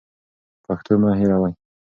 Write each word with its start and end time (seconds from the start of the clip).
پښتو 0.65 0.93
مه 1.01 1.11
هېروئ. 1.19 1.53